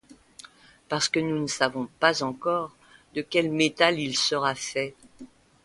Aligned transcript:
Parce 0.89 1.09
que 1.09 1.19
nous 1.19 1.39
ne 1.39 1.45
savons 1.45 1.87
pas 1.99 2.23
encore 2.23 2.75
de 3.13 3.21
quel 3.21 3.51
métal 3.51 3.99
il 3.99 4.17
sera 4.17 4.55
fait. 4.55 4.95